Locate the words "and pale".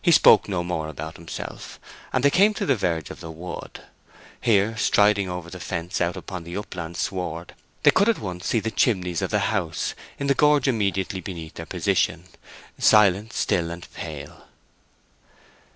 13.72-14.46